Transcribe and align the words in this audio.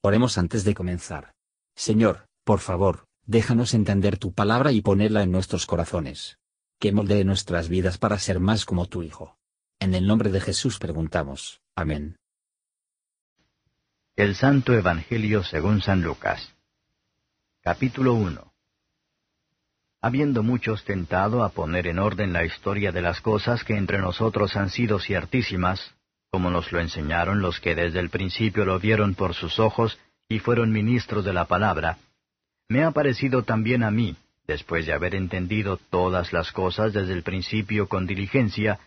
Oremos 0.00 0.38
antes 0.38 0.64
de 0.64 0.74
comenzar. 0.74 1.34
Señor, 1.74 2.28
por 2.44 2.60
favor, 2.60 3.06
déjanos 3.26 3.74
entender 3.74 4.16
tu 4.16 4.32
palabra 4.32 4.70
y 4.72 4.80
ponerla 4.80 5.22
en 5.22 5.32
nuestros 5.32 5.66
corazones. 5.66 6.38
Que 6.78 6.92
moldee 6.92 7.24
nuestras 7.24 7.68
vidas 7.68 7.98
para 7.98 8.18
ser 8.18 8.38
más 8.38 8.64
como 8.64 8.86
tu 8.86 9.02
Hijo. 9.02 9.36
En 9.80 9.94
el 9.94 10.06
nombre 10.06 10.30
de 10.30 10.40
Jesús 10.40 10.78
preguntamos. 10.78 11.60
Amén. 11.74 12.16
El 14.14 14.36
Santo 14.36 14.72
Evangelio 14.72 15.42
según 15.42 15.80
San 15.80 16.02
Lucas. 16.02 16.54
Capítulo 17.60 18.14
1. 18.14 18.52
Habiendo 20.00 20.44
muchos 20.44 20.84
tentado 20.84 21.42
a 21.42 21.48
poner 21.48 21.88
en 21.88 21.98
orden 21.98 22.32
la 22.32 22.44
historia 22.44 22.92
de 22.92 23.02
las 23.02 23.20
cosas 23.20 23.64
que 23.64 23.76
entre 23.76 23.98
nosotros 23.98 24.56
han 24.56 24.70
sido 24.70 25.00
ciertísimas, 25.00 25.94
como 26.30 26.50
nos 26.50 26.70
lo 26.72 26.80
enseñaron 26.80 27.40
los 27.40 27.60
que 27.60 27.74
desde 27.74 28.00
el 28.00 28.10
principio 28.10 28.64
lo 28.64 28.78
vieron 28.78 29.14
por 29.14 29.34
sus 29.34 29.58
ojos 29.58 29.98
y 30.28 30.40
fueron 30.40 30.72
ministros 30.72 31.24
de 31.24 31.32
la 31.32 31.46
palabra, 31.46 31.98
me 32.68 32.84
ha 32.84 32.90
parecido 32.90 33.44
también 33.44 33.82
a 33.82 33.90
mí, 33.90 34.16
después 34.46 34.86
de 34.86 34.92
haber 34.92 35.14
entendido 35.14 35.78
todas 35.90 36.32
las 36.32 36.52
cosas 36.52 36.92
desde 36.92 37.14
el 37.14 37.22
principio 37.22 37.88
con 37.88 38.06
diligencia, 38.06 38.78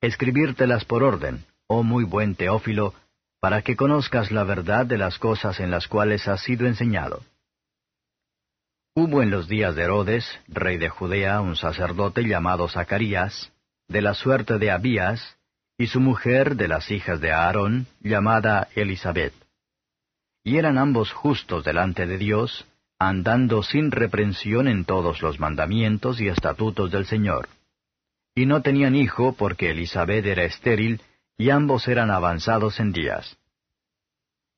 escribírtelas 0.00 0.84
por 0.84 1.02
orden, 1.02 1.44
oh 1.66 1.82
muy 1.82 2.04
buen 2.04 2.36
Teófilo, 2.36 2.94
para 3.40 3.62
que 3.62 3.76
conozcas 3.76 4.30
la 4.30 4.44
verdad 4.44 4.86
de 4.86 4.98
las 4.98 5.18
cosas 5.18 5.58
en 5.60 5.70
las 5.70 5.88
cuales 5.88 6.28
has 6.28 6.42
sido 6.42 6.66
enseñado. 6.66 7.22
Hubo 8.94 9.22
en 9.22 9.30
los 9.30 9.48
días 9.48 9.74
de 9.74 9.82
Herodes, 9.82 10.24
rey 10.46 10.78
de 10.78 10.88
Judea, 10.88 11.40
un 11.40 11.56
sacerdote 11.56 12.22
llamado 12.22 12.68
Zacarías, 12.68 13.52
de 13.88 14.00
la 14.00 14.14
suerte 14.14 14.58
de 14.58 14.70
Abías, 14.70 15.36
y 15.76 15.88
su 15.88 16.00
mujer 16.00 16.56
de 16.56 16.68
las 16.68 16.90
hijas 16.90 17.20
de 17.20 17.32
Aarón, 17.32 17.86
llamada 18.00 18.68
Elizabeth. 18.74 19.34
Y 20.44 20.58
eran 20.58 20.78
ambos 20.78 21.12
justos 21.12 21.64
delante 21.64 22.06
de 22.06 22.18
Dios, 22.18 22.66
andando 22.98 23.62
sin 23.62 23.90
reprensión 23.90 24.68
en 24.68 24.84
todos 24.84 25.22
los 25.22 25.40
mandamientos 25.40 26.20
y 26.20 26.28
estatutos 26.28 26.90
del 26.90 27.06
Señor. 27.06 27.48
Y 28.34 28.46
no 28.46 28.62
tenían 28.62 28.94
hijo 28.94 29.34
porque 29.34 29.70
Elizabeth 29.70 30.24
era 30.26 30.44
estéril, 30.44 31.00
y 31.36 31.50
ambos 31.50 31.88
eran 31.88 32.10
avanzados 32.10 32.78
en 32.78 32.92
días. 32.92 33.36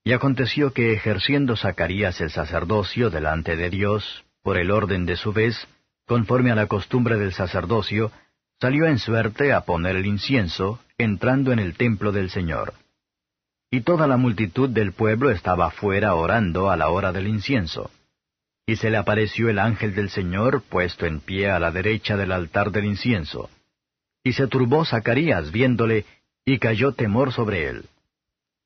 Y 0.05 0.13
aconteció 0.13 0.73
que 0.73 0.93
ejerciendo 0.93 1.57
Zacarías 1.57 2.21
el 2.21 2.31
sacerdocio 2.31 3.11
delante 3.11 3.57
de 3.57 3.71
Dios, 3.71 4.25
por 4.43 4.59
el 4.59 4.71
orden 4.71 5.07
de 5.07 5.17
su 5.17 5.33
vez, 5.33 5.67
conforme 6.07 6.53
a 6.53 6.55
la 6.55 6.67
costumbre 6.67 7.17
del 7.17 7.33
sacerdocio, 7.33 8.13
salió 8.61 8.87
en 8.87 8.99
suerte 8.99 9.53
a 9.53 9.63
poner 9.63 9.97
el 9.97 10.07
incienso, 10.07 10.81
entrando 10.99 11.53
en 11.53 11.59
el 11.59 11.77
templo 11.77 12.13
del 12.13 12.31
Señor. 12.31 12.75
Y 13.71 13.83
toda 13.83 14.07
la 14.07 14.17
multitud 14.17 14.71
del 14.71 14.93
pueblo 14.93 15.31
estaba 15.31 15.71
fuera 15.71 16.15
orando 16.15 16.71
a 16.71 16.77
la 16.77 16.89
hora 16.89 17.13
del 17.13 17.29
incienso. 17.29 17.91
Y 18.65 18.77
se 18.77 18.91
le 18.91 18.97
apareció 18.97 19.49
el 19.49 19.59
ángel 19.59 19.95
del 19.95 20.11
Señor 20.11 20.63
puesto 20.63 21.07
en 21.07 21.21
pie 21.21 21.51
a 21.51 21.59
la 21.59 21.71
derecha 21.71 22.17
del 22.17 22.33
altar 22.33 22.71
del 22.71 22.87
incienso. 22.87 23.51
Y 24.25 24.33
se 24.33 24.47
turbó 24.47 24.85
Zacarías 24.85 25.53
viéndole, 25.53 26.05
y 26.45 26.59
cayó 26.59 26.93
temor 26.93 27.33
sobre 27.33 27.69
él. 27.69 27.87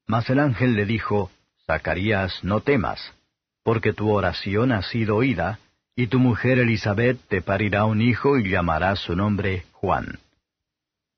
Mas 0.07 0.29
el 0.31 0.39
ángel 0.39 0.75
le 0.75 0.87
dijo, 0.87 1.31
Zacarías, 1.67 2.45
no 2.45 2.61
temas, 2.61 3.15
porque 3.63 3.93
tu 3.93 4.11
oración 4.11 4.73
ha 4.73 4.83
sido 4.83 5.17
oída, 5.17 5.59
y 5.97 6.07
tu 6.07 6.19
mujer 6.19 6.59
Elizabeth 6.59 7.19
te 7.29 7.43
parirá 7.43 7.85
un 7.85 8.01
hijo 8.01 8.39
y 8.39 8.49
llamarás 8.49 9.01
su 9.01 9.15
nombre 9.15 9.65
Juan. 9.73 10.19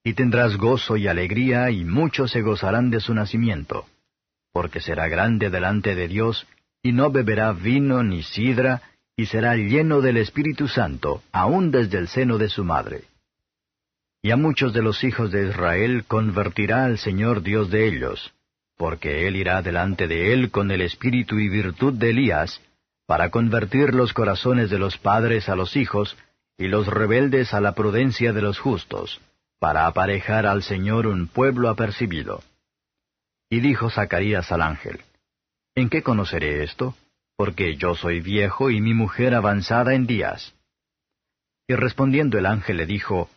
Y 0.04 0.14
tendrás 0.14 0.56
gozo 0.56 0.96
y 0.96 1.06
alegría, 1.06 1.70
y 1.70 1.84
muchos 1.84 2.32
se 2.32 2.42
gozarán 2.42 2.90
de 2.90 3.00
su 3.00 3.14
nacimiento, 3.14 3.86
porque 4.52 4.80
será 4.80 5.08
grande 5.08 5.50
delante 5.50 5.94
de 5.94 6.08
Dios, 6.08 6.46
y 6.82 6.92
no 6.92 7.10
beberá 7.10 7.52
vino 7.52 8.02
ni 8.02 8.22
sidra, 8.22 8.82
y 9.16 9.26
será 9.26 9.54
lleno 9.56 10.00
del 10.00 10.16
Espíritu 10.16 10.66
Santo, 10.66 11.22
aun 11.30 11.70
desde 11.70 11.98
el 11.98 12.08
seno 12.08 12.38
de 12.38 12.48
su 12.48 12.64
madre. 12.64 13.04
Y 14.22 14.30
a 14.30 14.36
muchos 14.36 14.72
de 14.72 14.82
los 14.82 15.04
hijos 15.04 15.30
de 15.30 15.48
Israel 15.48 16.04
convertirá 16.06 16.84
al 16.84 16.98
Señor 16.98 17.42
Dios 17.42 17.70
de 17.70 17.86
ellos, 17.86 18.32
porque 18.76 19.28
Él 19.28 19.36
irá 19.36 19.62
delante 19.62 20.08
de 20.08 20.32
él 20.32 20.50
con 20.50 20.70
el 20.70 20.80
espíritu 20.80 21.38
y 21.38 21.48
virtud 21.48 21.92
de 21.94 22.10
Elías, 22.10 22.60
para 23.12 23.28
convertir 23.28 23.92
los 23.92 24.14
corazones 24.14 24.70
de 24.70 24.78
los 24.78 24.96
padres 24.96 25.50
a 25.50 25.54
los 25.54 25.76
hijos, 25.76 26.16
y 26.56 26.68
los 26.68 26.86
rebeldes 26.86 27.52
a 27.52 27.60
la 27.60 27.74
prudencia 27.74 28.32
de 28.32 28.40
los 28.40 28.58
justos, 28.58 29.20
para 29.58 29.86
aparejar 29.86 30.46
al 30.46 30.62
Señor 30.62 31.06
un 31.06 31.28
pueblo 31.28 31.68
apercibido. 31.68 32.42
Y 33.50 33.60
dijo 33.60 33.90
Zacarías 33.90 34.50
al 34.50 34.62
ángel, 34.62 35.02
¿En 35.74 35.90
qué 35.90 36.02
conoceré 36.02 36.64
esto? 36.64 36.94
Porque 37.36 37.76
yo 37.76 37.94
soy 37.96 38.22
viejo 38.22 38.70
y 38.70 38.80
mi 38.80 38.94
mujer 38.94 39.34
avanzada 39.34 39.92
en 39.92 40.06
días. 40.06 40.54
Y 41.68 41.74
respondiendo 41.74 42.38
el 42.38 42.46
ángel 42.46 42.78
le 42.78 42.86
dijo, 42.86 43.28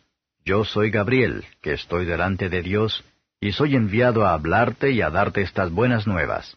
Yo 0.46 0.64
soy 0.64 0.90
Gabriel, 0.90 1.44
que 1.62 1.74
estoy 1.74 2.06
delante 2.06 2.48
de 2.48 2.62
Dios, 2.62 3.04
y 3.42 3.52
soy 3.52 3.76
enviado 3.76 4.26
a 4.26 4.36
hablarte 4.36 4.92
y 4.92 5.02
a 5.02 5.10
darte 5.10 5.42
estas 5.42 5.70
buenas 5.70 6.08
nuevas. 6.08 6.56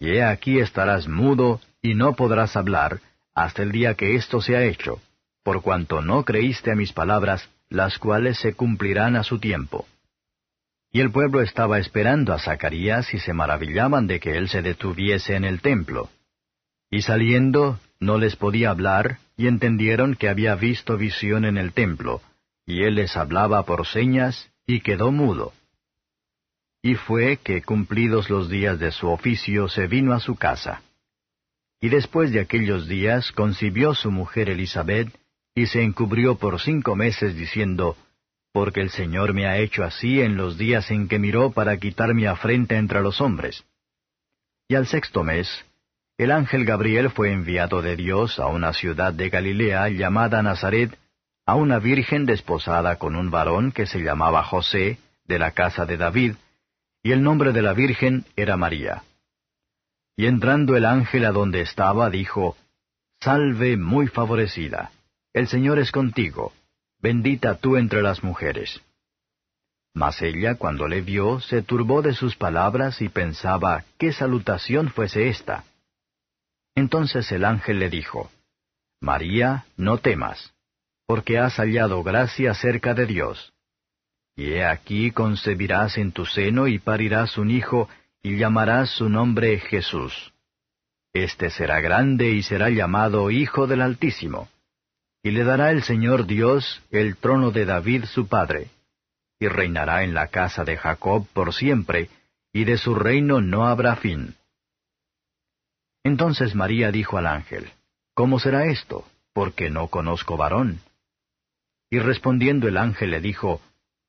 Y 0.00 0.10
he 0.10 0.24
aquí 0.24 0.58
estarás 0.58 1.06
mudo 1.06 1.60
y 1.82 1.94
no 1.94 2.14
podrás 2.14 2.56
hablar 2.56 3.00
hasta 3.34 3.62
el 3.62 3.72
día 3.72 3.94
que 3.94 4.14
esto 4.14 4.40
sea 4.40 4.62
hecho, 4.62 5.00
por 5.42 5.62
cuanto 5.62 6.00
no 6.00 6.24
creíste 6.24 6.70
a 6.70 6.76
mis 6.76 6.92
palabras, 6.92 7.48
las 7.68 7.98
cuales 7.98 8.38
se 8.38 8.54
cumplirán 8.54 9.16
a 9.16 9.24
su 9.24 9.38
tiempo. 9.38 9.86
Y 10.92 11.00
el 11.00 11.10
pueblo 11.10 11.40
estaba 11.40 11.78
esperando 11.78 12.34
a 12.34 12.38
Zacarías 12.38 13.12
y 13.14 13.18
se 13.18 13.32
maravillaban 13.32 14.06
de 14.06 14.20
que 14.20 14.36
él 14.36 14.48
se 14.48 14.62
detuviese 14.62 15.34
en 15.34 15.44
el 15.44 15.60
templo. 15.60 16.10
Y 16.90 17.02
saliendo, 17.02 17.80
no 17.98 18.18
les 18.18 18.36
podía 18.36 18.70
hablar, 18.70 19.18
y 19.36 19.46
entendieron 19.46 20.14
que 20.14 20.28
había 20.28 20.54
visto 20.54 20.98
visión 20.98 21.46
en 21.46 21.56
el 21.56 21.72
templo, 21.72 22.20
y 22.66 22.82
él 22.82 22.96
les 22.96 23.16
hablaba 23.16 23.64
por 23.64 23.86
señas, 23.86 24.50
y 24.66 24.80
quedó 24.80 25.10
mudo. 25.10 25.54
Y 26.82 26.96
fue 26.96 27.38
que 27.38 27.62
cumplidos 27.62 28.28
los 28.28 28.50
días 28.50 28.78
de 28.78 28.92
su 28.92 29.08
oficio 29.08 29.68
se 29.68 29.86
vino 29.86 30.12
a 30.12 30.20
su 30.20 30.36
casa. 30.36 30.82
Y 31.82 31.88
después 31.88 32.30
de 32.30 32.38
aquellos 32.38 32.86
días 32.86 33.32
concibió 33.32 33.92
su 33.94 34.12
mujer 34.12 34.48
Elizabeth, 34.48 35.08
y 35.52 35.66
se 35.66 35.82
encubrió 35.82 36.36
por 36.36 36.60
cinco 36.60 36.94
meses 36.94 37.34
diciendo, 37.34 37.96
Porque 38.52 38.80
el 38.80 38.90
Señor 38.90 39.34
me 39.34 39.46
ha 39.46 39.58
hecho 39.58 39.82
así 39.82 40.20
en 40.20 40.36
los 40.36 40.56
días 40.56 40.92
en 40.92 41.08
que 41.08 41.18
miró 41.18 41.50
para 41.50 41.76
quitar 41.78 42.14
mi 42.14 42.24
afrenta 42.24 42.76
entre 42.76 43.02
los 43.02 43.20
hombres. 43.20 43.64
Y 44.68 44.76
al 44.76 44.86
sexto 44.86 45.24
mes, 45.24 45.48
el 46.18 46.30
ángel 46.30 46.64
Gabriel 46.64 47.10
fue 47.10 47.32
enviado 47.32 47.82
de 47.82 47.96
Dios 47.96 48.38
a 48.38 48.46
una 48.46 48.72
ciudad 48.72 49.12
de 49.12 49.28
Galilea 49.28 49.88
llamada 49.88 50.40
Nazaret, 50.40 50.96
a 51.46 51.56
una 51.56 51.80
virgen 51.80 52.26
desposada 52.26 52.96
con 52.96 53.16
un 53.16 53.32
varón 53.32 53.72
que 53.72 53.86
se 53.86 53.98
llamaba 53.98 54.44
José, 54.44 54.98
de 55.24 55.38
la 55.40 55.50
casa 55.50 55.84
de 55.84 55.96
David, 55.96 56.34
y 57.02 57.10
el 57.10 57.24
nombre 57.24 57.52
de 57.52 57.62
la 57.62 57.72
virgen 57.72 58.24
era 58.36 58.56
María. 58.56 59.02
Y 60.16 60.26
entrando 60.26 60.76
el 60.76 60.84
ángel 60.84 61.24
a 61.24 61.32
donde 61.32 61.60
estaba, 61.60 62.10
dijo, 62.10 62.56
Salve 63.20 63.76
muy 63.76 64.08
favorecida, 64.08 64.90
el 65.32 65.48
Señor 65.48 65.78
es 65.78 65.92
contigo, 65.92 66.52
bendita 67.00 67.56
tú 67.56 67.76
entre 67.76 68.02
las 68.02 68.22
mujeres. 68.22 68.82
Mas 69.94 70.22
ella, 70.22 70.56
cuando 70.56 70.88
le 70.88 71.02
vio, 71.02 71.40
se 71.40 71.62
turbó 71.62 72.02
de 72.02 72.14
sus 72.14 72.36
palabras 72.36 73.00
y 73.02 73.08
pensaba 73.08 73.84
qué 73.98 74.12
salutación 74.12 74.90
fuese 74.90 75.28
esta. 75.28 75.64
Entonces 76.74 77.30
el 77.32 77.44
ángel 77.44 77.78
le 77.78 77.90
dijo, 77.90 78.30
María, 79.00 79.66
no 79.76 79.98
temas, 79.98 80.52
porque 81.06 81.38
has 81.38 81.56
hallado 81.56 82.02
gracia 82.02 82.54
cerca 82.54 82.94
de 82.94 83.06
Dios. 83.06 83.52
Y 84.34 84.52
he 84.52 84.64
aquí 84.64 85.10
concebirás 85.10 85.98
en 85.98 86.12
tu 86.12 86.24
seno 86.24 86.68
y 86.68 86.78
parirás 86.78 87.36
un 87.36 87.50
hijo, 87.50 87.88
y 88.22 88.36
llamarás 88.36 88.90
su 88.90 89.08
nombre 89.08 89.58
Jesús. 89.58 90.32
Este 91.12 91.50
será 91.50 91.80
grande 91.80 92.30
y 92.30 92.42
será 92.42 92.70
llamado 92.70 93.30
Hijo 93.30 93.66
del 93.66 93.82
Altísimo. 93.82 94.48
Y 95.22 95.30
le 95.30 95.44
dará 95.44 95.70
el 95.70 95.82
Señor 95.82 96.26
Dios 96.26 96.82
el 96.90 97.16
trono 97.16 97.50
de 97.50 97.64
David 97.64 98.04
su 98.06 98.28
padre, 98.28 98.70
y 99.38 99.48
reinará 99.48 100.04
en 100.04 100.14
la 100.14 100.28
casa 100.28 100.64
de 100.64 100.76
Jacob 100.76 101.26
por 101.32 101.52
siempre, 101.52 102.08
y 102.52 102.64
de 102.64 102.76
su 102.76 102.94
reino 102.94 103.40
no 103.40 103.66
habrá 103.66 103.96
fin. 103.96 104.34
Entonces 106.04 106.54
María 106.54 106.90
dijo 106.90 107.18
al 107.18 107.26
ángel, 107.26 107.70
¿Cómo 108.14 108.38
será 108.38 108.66
esto? 108.66 109.06
Porque 109.32 109.70
no 109.70 109.88
conozco 109.88 110.36
varón. 110.36 110.80
Y 111.90 111.98
respondiendo 111.98 112.68
el 112.68 112.76
ángel 112.76 113.10
le 113.10 113.20
dijo, 113.20 113.60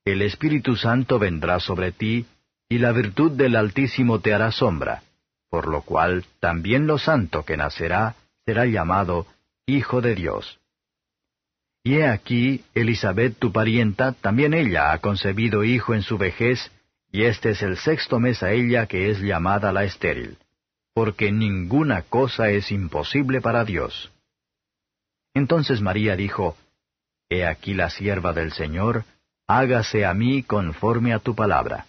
El 0.06 0.22
Espíritu 0.22 0.76
Santo 0.76 1.20
vendrá 1.20 1.60
sobre 1.60 1.92
ti, 1.92 2.26
y 2.70 2.80
la 2.80 2.92
virtud 2.92 3.32
del 3.32 3.56
Altísimo 3.56 4.20
te 4.20 4.34
hará 4.34 4.52
sombra, 4.52 5.04
por 5.50 5.68
lo 5.68 5.82
cual 5.82 6.26
también 6.40 6.88
lo 6.88 6.98
santo 6.98 7.44
que 7.44 7.58
nacerá 7.58 8.16
será 8.46 8.66
llamado 8.66 9.28
Hijo 9.66 10.02
de 10.02 10.16
Dios. 10.16 10.60
Y 11.84 11.96
he 11.96 12.08
aquí, 12.08 12.64
Elizabeth 12.74 13.38
tu 13.38 13.52
parienta, 13.52 14.14
también 14.14 14.54
ella 14.54 14.94
ha 14.94 15.00
concebido 15.00 15.64
hijo 15.64 15.94
en 15.94 16.02
su 16.02 16.18
vejez, 16.18 16.72
y 17.12 17.24
este 17.24 17.52
es 17.52 17.62
el 17.62 17.78
sexto 17.78 18.20
mes 18.20 18.42
a 18.42 18.52
ella 18.52 18.88
que 18.88 19.12
es 19.12 19.20
llamada 19.20 19.72
la 19.72 19.84
estéril. 19.84 20.38
porque 20.94 21.32
ninguna 21.32 22.04
cosa 22.04 22.50
es 22.50 22.72
imposible 22.72 23.42
para 23.42 23.66
Dios. 23.66 24.12
Entonces 25.34 25.82
María 25.82 26.16
dijo, 26.16 26.56
He 27.30 27.46
aquí 27.46 27.74
la 27.74 27.90
sierva 27.90 28.34
del 28.34 28.52
Señor, 28.52 29.04
hágase 29.48 30.06
a 30.06 30.14
mí 30.14 30.44
conforme 30.44 31.14
a 31.14 31.20
tu 31.20 31.34
palabra. 31.34 31.88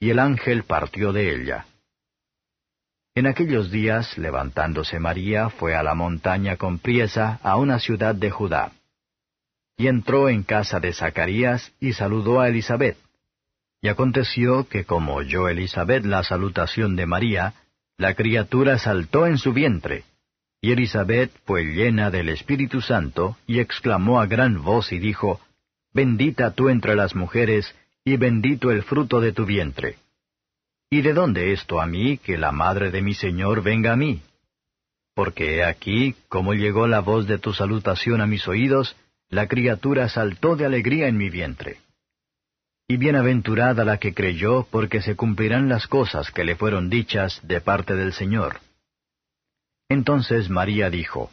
Y 0.00 0.10
el 0.10 0.18
ángel 0.18 0.64
partió 0.64 1.12
de 1.12 1.34
ella. 1.34 1.66
En 3.14 3.26
aquellos 3.26 3.72
días, 3.72 4.16
levantándose 4.16 5.00
María, 5.00 5.48
fue 5.50 5.74
a 5.74 5.82
la 5.82 5.94
montaña 5.94 6.56
con 6.56 6.78
priesa 6.78 7.40
a 7.42 7.56
una 7.56 7.80
ciudad 7.80 8.14
de 8.14 8.30
Judá. 8.30 8.70
Y 9.76 9.88
entró 9.88 10.28
en 10.28 10.44
casa 10.44 10.78
de 10.78 10.92
Zacarías 10.92 11.72
y 11.80 11.94
saludó 11.94 12.40
a 12.40 12.48
Elizabeth. 12.48 12.96
Y 13.80 13.88
aconteció 13.88 14.68
que 14.68 14.84
como 14.84 15.14
oyó 15.14 15.48
Elizabeth 15.48 16.04
la 16.04 16.22
salutación 16.22 16.94
de 16.94 17.06
María, 17.06 17.54
la 17.96 18.14
criatura 18.14 18.78
saltó 18.78 19.26
en 19.26 19.38
su 19.38 19.52
vientre. 19.52 20.04
Y 20.60 20.72
Elizabeth 20.72 21.32
fue 21.44 21.64
llena 21.64 22.10
del 22.10 22.28
Espíritu 22.28 22.80
Santo, 22.80 23.36
y 23.46 23.58
exclamó 23.58 24.20
a 24.20 24.26
gran 24.26 24.62
voz 24.62 24.92
y 24.92 25.00
dijo, 25.00 25.40
Bendita 25.92 26.52
tú 26.52 26.68
entre 26.68 26.94
las 26.94 27.16
mujeres, 27.16 27.74
y 28.12 28.16
bendito 28.16 28.70
el 28.70 28.82
fruto 28.82 29.20
de 29.20 29.32
tu 29.32 29.44
vientre. 29.44 29.96
¿Y 30.90 31.02
de 31.02 31.12
dónde 31.12 31.52
esto 31.52 31.80
a 31.80 31.86
mí, 31.86 32.18
que 32.18 32.38
la 32.38 32.52
madre 32.52 32.90
de 32.90 33.02
mi 33.02 33.14
Señor 33.14 33.62
venga 33.62 33.92
a 33.92 33.96
mí? 33.96 34.22
Porque 35.14 35.56
he 35.56 35.64
aquí, 35.64 36.14
como 36.28 36.54
llegó 36.54 36.86
la 36.86 37.00
voz 37.00 37.26
de 37.26 37.38
tu 37.38 37.52
salutación 37.52 38.20
a 38.20 38.26
mis 38.26 38.48
oídos, 38.48 38.96
la 39.28 39.46
criatura 39.46 40.08
saltó 40.08 40.56
de 40.56 40.64
alegría 40.64 41.08
en 41.08 41.18
mi 41.18 41.28
vientre. 41.28 41.80
Y 42.86 42.96
bienaventurada 42.96 43.84
la 43.84 43.98
que 43.98 44.14
creyó, 44.14 44.66
porque 44.70 45.02
se 45.02 45.14
cumplirán 45.14 45.68
las 45.68 45.86
cosas 45.86 46.30
que 46.30 46.44
le 46.44 46.56
fueron 46.56 46.88
dichas 46.88 47.40
de 47.42 47.60
parte 47.60 47.94
del 47.94 48.14
Señor. 48.14 48.60
Entonces 49.90 50.48
María 50.48 50.88
dijo, 50.88 51.30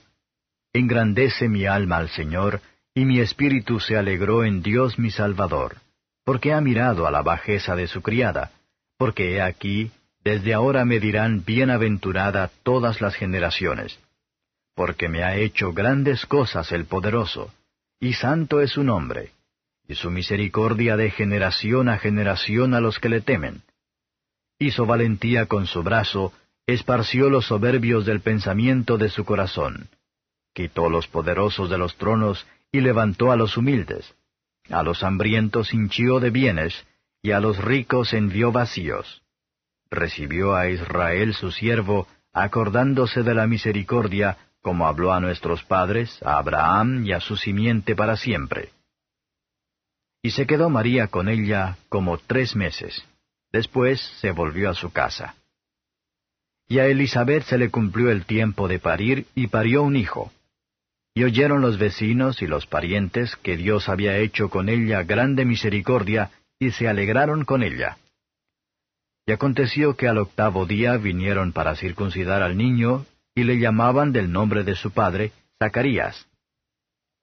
Engrandece 0.73 1.47
mi 1.47 1.65
alma 1.65 1.97
al 1.97 2.09
Señor, 2.09 2.59
y 2.93 3.05
mi 3.05 3.19
espíritu 3.21 3.79
se 3.79 3.95
alegró 3.95 4.43
en 4.43 4.61
Dios 4.61 4.99
mi 4.99 5.11
Salvador, 5.11 5.77
porque 6.25 6.51
ha 6.51 6.59
mirado 6.59 7.07
a 7.07 7.11
la 7.11 7.21
bajeza 7.21 7.75
de 7.75 7.87
su 7.87 8.01
criada 8.01 8.51
porque 8.97 9.33
he 9.33 9.41
aquí, 9.41 9.91
desde 10.23 10.53
ahora 10.53 10.85
me 10.85 10.99
dirán 10.99 11.43
bienaventurada 11.43 12.49
todas 12.63 13.01
las 13.01 13.15
generaciones, 13.15 13.99
porque 14.73 15.09
me 15.09 15.23
ha 15.23 15.35
hecho 15.35 15.73
grandes 15.73 16.25
cosas 16.25 16.71
el 16.71 16.85
poderoso, 16.85 17.53
y 17.99 18.13
santo 18.13 18.61
es 18.61 18.71
su 18.71 18.83
nombre, 18.83 19.31
y 19.87 19.95
su 19.95 20.09
misericordia 20.09 20.97
de 20.97 21.11
generación 21.11 21.89
a 21.89 21.97
generación 21.97 22.73
a 22.73 22.79
los 22.79 22.99
que 22.99 23.09
le 23.09 23.21
temen. 23.21 23.61
Hizo 24.57 24.85
valentía 24.85 25.47
con 25.47 25.67
su 25.67 25.83
brazo, 25.83 26.33
esparció 26.65 27.29
los 27.29 27.47
soberbios 27.47 28.05
del 28.05 28.21
pensamiento 28.21 28.97
de 28.97 29.09
su 29.09 29.25
corazón, 29.25 29.89
quitó 30.53 30.89
los 30.89 31.07
poderosos 31.07 31.69
de 31.69 31.77
los 31.77 31.97
tronos 31.97 32.47
y 32.71 32.79
levantó 32.79 33.31
a 33.31 33.35
los 33.35 33.57
humildes, 33.57 34.15
a 34.69 34.83
los 34.83 35.03
hambrientos 35.03 35.73
hinchió 35.73 36.19
de 36.19 36.29
bienes, 36.29 36.85
y 37.21 37.31
a 37.31 37.39
los 37.39 37.57
ricos 37.57 38.13
envió 38.13 38.51
vacíos. 38.51 39.23
Recibió 39.89 40.55
a 40.55 40.69
Israel 40.69 41.33
su 41.33 41.51
siervo, 41.51 42.07
acordándose 42.33 43.23
de 43.23 43.33
la 43.33 43.47
misericordia, 43.47 44.37
como 44.61 44.87
habló 44.87 45.13
a 45.13 45.19
nuestros 45.19 45.63
padres, 45.63 46.21
a 46.23 46.37
Abraham 46.37 47.05
y 47.05 47.13
a 47.13 47.19
su 47.19 47.37
simiente 47.37 47.95
para 47.95 48.17
siempre. 48.17 48.69
Y 50.21 50.31
se 50.31 50.47
quedó 50.47 50.69
María 50.69 51.07
con 51.07 51.29
ella 51.29 51.77
como 51.87 52.17
tres 52.17 52.55
meses. 52.55 53.05
Después 53.51 54.01
se 54.19 54.31
volvió 54.31 54.69
a 54.69 54.73
su 54.73 54.91
casa. 54.91 55.35
Y 56.67 56.79
a 56.79 56.87
Elizabeth 56.87 57.43
se 57.43 57.59
le 57.59 57.69
cumplió 57.69 58.09
el 58.09 58.25
tiempo 58.25 58.67
de 58.67 58.79
parir 58.79 59.27
y 59.35 59.47
parió 59.47 59.83
un 59.83 59.95
hijo. 59.95 60.31
Y 61.15 61.23
oyeron 61.23 61.61
los 61.61 61.79
vecinos 61.79 62.41
y 62.41 62.47
los 62.47 62.67
parientes 62.67 63.37
que 63.37 63.55
Dios 63.55 63.87
había 63.87 64.17
hecho 64.17 64.49
con 64.49 64.67
ella 64.67 65.01
grande 65.03 65.45
misericordia 65.45 66.29
y 66.59 66.71
se 66.71 66.89
alegraron 66.89 67.45
con 67.45 67.63
ella. 67.63 67.97
Y 69.25 69.31
aconteció 69.31 69.95
que 69.95 70.09
al 70.09 70.17
octavo 70.17 70.65
día 70.65 70.97
vinieron 70.97 71.53
para 71.53 71.75
circuncidar 71.75 72.43
al 72.43 72.57
niño, 72.57 73.05
y 73.33 73.43
le 73.43 73.57
llamaban 73.57 74.11
del 74.11 74.31
nombre 74.31 74.63
de 74.63 74.75
su 74.75 74.91
padre, 74.91 75.31
Zacarías. 75.57 76.27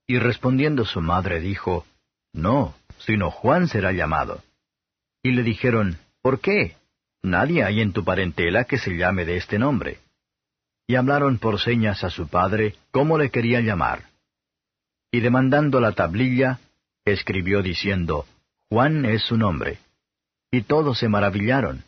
Y 0.07 0.19
respondiendo 0.19 0.85
su 0.85 1.01
madre 1.01 1.41
dijo, 1.41 1.87
No, 2.33 2.75
sino 2.99 3.31
Juan 3.31 3.69
será 3.69 3.93
llamado. 3.93 4.43
Y 5.23 5.33
le 5.33 5.43
dijeron, 5.43 5.99
¿Por 6.23 6.41
qué? 6.41 6.77
Nadie 7.23 7.63
hay 7.63 7.81
en 7.81 7.93
tu 7.93 8.05
parentela 8.05 8.65
que 8.65 8.79
se 8.79 8.97
llame 8.97 9.25
de 9.25 9.37
este 9.37 9.59
nombre. 9.59 9.99
Y 10.93 10.97
hablaron 10.97 11.39
por 11.39 11.59
señas 11.59 12.05
a 12.05 12.11
su 12.11 12.29
padre 12.29 12.75
cómo 12.91 13.17
le 13.17 13.31
quería 13.31 13.63
llamar. 13.63 14.11
Y 15.11 15.21
demandando 15.21 15.81
la 15.81 15.93
tablilla, 15.93 16.59
escribió 17.07 17.63
diciendo, 17.63 18.27
Juan 18.69 19.07
es 19.07 19.23
su 19.23 19.39
nombre. 19.39 19.79
Y 20.51 20.61
todos 20.61 20.99
se 20.99 21.09
maravillaron. 21.09 21.83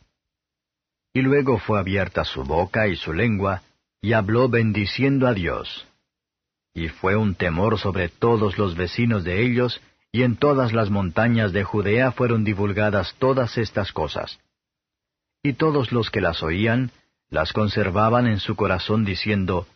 Y 1.12 1.20
luego 1.20 1.58
fue 1.58 1.78
abierta 1.78 2.24
su 2.24 2.44
boca 2.44 2.88
y 2.88 2.96
su 2.96 3.12
lengua, 3.12 3.60
y 4.00 4.14
habló 4.14 4.48
bendiciendo 4.48 5.26
a 5.26 5.34
Dios. 5.34 5.86
Y 6.72 6.88
fue 6.88 7.14
un 7.14 7.34
temor 7.34 7.78
sobre 7.78 8.08
todos 8.08 8.56
los 8.56 8.74
vecinos 8.74 9.22
de 9.22 9.44
ellos, 9.44 9.82
y 10.12 10.22
en 10.22 10.36
todas 10.36 10.72
las 10.72 10.88
montañas 10.88 11.52
de 11.52 11.62
Judea 11.62 12.12
fueron 12.12 12.42
divulgadas 12.42 13.14
todas 13.18 13.58
estas 13.58 13.92
cosas. 13.92 14.40
Y 15.42 15.52
todos 15.52 15.92
los 15.92 16.10
que 16.10 16.22
las 16.22 16.42
oían, 16.42 16.90
las 17.30 17.52
conservaban 17.52 18.26
en 18.26 18.40
su 18.40 18.56
corazón 18.56 19.04
diciendo, 19.04 19.66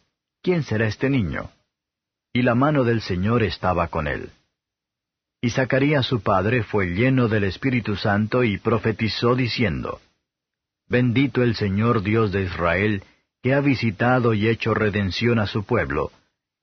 ¿quién 0.43 0.63
será 0.63 0.87
este 0.87 1.11
niño? 1.11 1.51
Y 2.33 2.43
la 2.43 2.55
mano 2.55 2.85
del 2.85 3.01
Señor 3.01 3.43
estaba 3.43 3.89
con 3.89 4.07
él. 4.07 4.31
Y 5.41 5.51
Zacarías 5.51 6.07
su 6.07 6.21
padre 6.21 6.63
fue 6.63 6.87
lleno 6.87 7.29
del 7.29 7.45
Espíritu 7.45 7.97
Santo 7.97 8.45
y 8.45 8.59
profetizó 8.59 9.35
diciendo, 9.35 10.01
Bendito 10.89 11.43
el 11.43 11.55
Señor 11.55 12.03
Dios 12.03 12.33
de 12.33 12.43
Israel, 12.43 13.03
que 13.43 13.55
ha 13.55 13.61
visitado 13.61 14.35
y 14.35 14.49
hecho 14.49 14.75
redención 14.75 15.39
a 15.39 15.47
su 15.47 15.65
pueblo, 15.65 16.11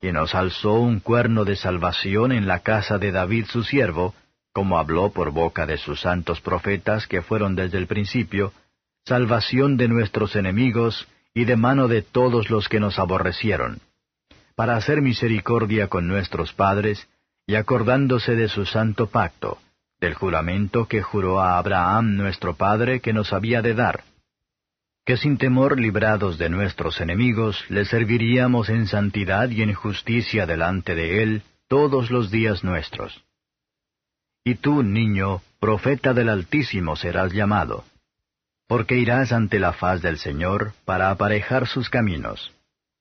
que 0.02 0.12
nos 0.12 0.36
alzó 0.36 0.74
un 0.74 1.00
cuerno 1.00 1.46
de 1.46 1.56
salvación 1.56 2.32
en 2.32 2.48
la 2.48 2.60
casa 2.60 2.98
de 2.98 3.12
David 3.12 3.46
su 3.46 3.64
siervo, 3.64 4.14
como 4.52 4.78
habló 4.78 5.12
por 5.12 5.32
boca 5.32 5.66
de 5.66 5.78
sus 5.78 6.02
santos 6.02 6.42
profetas 6.42 7.08
que 7.08 7.22
fueron 7.22 7.56
desde 7.56 7.78
el 7.78 7.88
principio, 7.88 8.52
salvación 9.06 9.78
de 9.78 9.88
nuestros 9.88 10.36
enemigos 10.36 11.08
y 11.34 11.46
de 11.46 11.56
mano 11.56 11.88
de 11.88 12.02
todos 12.02 12.50
los 12.50 12.68
que 12.68 12.80
nos 12.80 12.98
aborrecieron, 12.98 13.80
para 14.56 14.76
hacer 14.76 15.02
misericordia 15.02 15.88
con 15.88 16.08
nuestros 16.08 16.54
padres, 16.54 17.08
y 17.46 17.56
acordándose 17.56 18.36
de 18.36 18.48
su 18.48 18.66
santo 18.66 19.08
pacto, 19.08 19.60
del 20.00 20.16
juramento 20.16 20.88
que 20.88 21.04
juró 21.04 21.40
a 21.40 21.60
Abraham 21.60 22.16
nuestro 22.16 22.56
Padre 22.56 23.00
que 23.00 23.14
nos 23.14 23.32
había 23.32 23.62
de 23.62 23.76
dar, 23.76 24.04
que 25.06 25.18
sin 25.18 25.38
temor 25.38 25.80
librados 25.80 26.40
de 26.40 26.50
nuestros 26.50 27.00
enemigos, 27.00 27.64
le 27.70 27.86
serviríamos 27.86 28.70
en 28.70 28.88
santidad 28.88 29.50
y 29.50 29.62
en 29.62 29.74
justicia 29.74 30.48
delante 30.48 30.96
de 30.96 31.22
Él 31.22 31.44
todos 31.68 32.10
los 32.10 32.32
días 32.32 32.64
nuestros. 32.64 33.24
Y 34.44 34.56
tú, 34.56 34.82
niño, 34.82 35.42
profeta 35.60 36.14
del 36.16 36.30
Altísimo 36.30 36.96
serás 36.96 37.34
llamado, 37.34 37.84
porque 38.68 38.96
irás 38.96 39.32
ante 39.32 39.60
la 39.60 39.74
faz 39.74 40.02
del 40.02 40.18
Señor 40.18 40.74
para 40.86 41.12
aparejar 41.12 41.68
sus 41.68 41.90
caminos, 41.90 42.52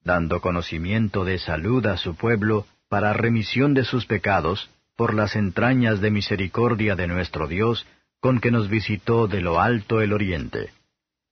dando 0.02 0.40
conocimiento 0.40 1.25
de 1.25 1.38
salud 1.38 1.87
a 1.87 1.97
su 1.97 2.14
pueblo, 2.14 2.66
para 2.88 3.12
remisión 3.12 3.75
de 3.75 3.85
sus 3.85 4.06
pecados, 4.06 4.71
por 4.97 5.14
las 5.14 5.35
entrañas 5.37 6.00
de 6.00 6.11
misericordia 6.11 6.94
de 6.94 7.06
nuestro 7.06 7.49
Dios, 7.49 7.87
con 8.21 8.40
que 8.40 8.50
nos 8.50 8.68
visitó 8.68 9.26
de 9.26 9.40
lo 9.40 9.61
alto 9.61 10.00
el 10.00 10.12
oriente, 10.12 10.71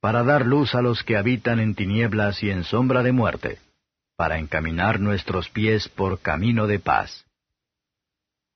para 0.00 0.24
dar 0.24 0.46
luz 0.46 0.74
a 0.74 0.82
los 0.82 1.04
que 1.04 1.16
habitan 1.16 1.60
en 1.60 1.74
tinieblas 1.74 2.42
y 2.42 2.50
en 2.50 2.64
sombra 2.64 3.02
de 3.02 3.12
muerte, 3.12 3.58
para 4.16 4.38
encaminar 4.38 4.98
nuestros 4.98 5.48
pies 5.48 5.88
por 5.88 6.20
camino 6.20 6.66
de 6.66 6.78
paz. 6.78 7.24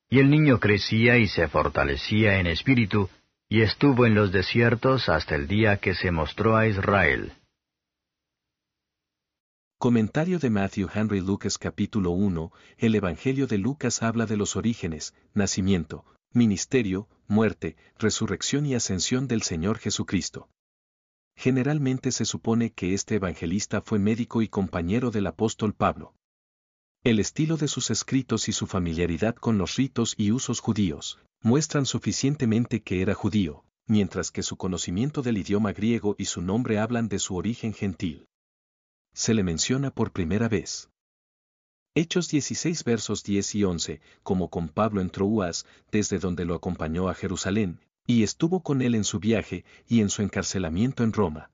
Y 0.08 0.18
el 0.18 0.30
niño 0.30 0.58
crecía 0.58 1.18
y 1.18 1.28
se 1.28 1.48
fortalecía 1.48 2.38
en 2.38 2.46
espíritu, 2.46 3.10
y 3.48 3.62
estuvo 3.62 4.06
en 4.06 4.14
los 4.14 4.32
desiertos 4.32 5.08
hasta 5.08 5.36
el 5.36 5.46
día 5.46 5.76
que 5.76 5.94
se 5.94 6.10
mostró 6.10 6.56
a 6.56 6.66
Israel. 6.66 7.32
Comentario 9.78 10.40
de 10.40 10.50
Matthew 10.50 10.88
Henry 10.92 11.20
Lucas 11.20 11.58
capítulo 11.58 12.10
1, 12.10 12.50
el 12.78 12.94
Evangelio 12.96 13.46
de 13.46 13.58
Lucas 13.58 14.02
habla 14.02 14.26
de 14.26 14.36
los 14.36 14.56
orígenes, 14.56 15.14
nacimiento, 15.32 16.04
ministerio, 16.32 17.08
muerte, 17.28 17.76
resurrección 17.98 18.66
y 18.66 18.74
ascensión 18.74 19.28
del 19.28 19.42
Señor 19.42 19.78
Jesucristo. 19.78 20.48
Generalmente 21.36 22.10
se 22.10 22.24
supone 22.24 22.72
que 22.72 22.94
este 22.94 23.16
evangelista 23.16 23.80
fue 23.80 23.98
médico 23.98 24.42
y 24.42 24.48
compañero 24.48 25.10
del 25.10 25.26
apóstol 25.26 25.74
Pablo. 25.74 26.14
El 27.06 27.20
estilo 27.20 27.56
de 27.56 27.68
sus 27.68 27.92
escritos 27.92 28.48
y 28.48 28.52
su 28.52 28.66
familiaridad 28.66 29.36
con 29.36 29.58
los 29.58 29.76
ritos 29.76 30.16
y 30.18 30.32
usos 30.32 30.58
judíos 30.58 31.20
muestran 31.40 31.86
suficientemente 31.86 32.82
que 32.82 33.00
era 33.00 33.14
judío, 33.14 33.64
mientras 33.86 34.32
que 34.32 34.42
su 34.42 34.56
conocimiento 34.56 35.22
del 35.22 35.38
idioma 35.38 35.72
griego 35.72 36.16
y 36.18 36.24
su 36.24 36.42
nombre 36.42 36.80
hablan 36.80 37.08
de 37.08 37.20
su 37.20 37.36
origen 37.36 37.74
gentil. 37.74 38.26
se 39.14 39.34
le 39.34 39.44
menciona 39.44 39.92
por 39.92 40.10
primera 40.10 40.48
vez. 40.48 40.90
Hechos 41.94 42.28
16 42.28 42.82
versos 42.82 43.22
10 43.22 43.54
y 43.54 43.62
11, 43.62 44.00
como 44.24 44.50
con 44.50 44.68
Pablo 44.68 45.00
en 45.00 45.10
Troas, 45.10 45.64
desde 45.92 46.18
donde 46.18 46.44
lo 46.44 46.56
acompañó 46.56 47.08
a 47.08 47.14
Jerusalén, 47.14 47.78
y 48.04 48.24
estuvo 48.24 48.64
con 48.64 48.82
él 48.82 48.96
en 48.96 49.04
su 49.04 49.20
viaje 49.20 49.64
y 49.86 50.00
en 50.00 50.10
su 50.10 50.22
encarcelamiento 50.22 51.04
en 51.04 51.12
Roma. 51.12 51.52